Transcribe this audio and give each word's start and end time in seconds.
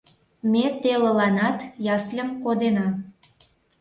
—Ме 0.51 0.65
телыланат 0.81 1.59
ясльым 1.95 2.29
кодена. 2.43 2.87